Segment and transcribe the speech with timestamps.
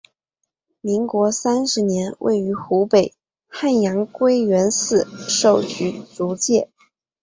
[0.81, 3.13] 民国三十年于湖北
[3.47, 6.71] 汉阳归元寺受具足戒。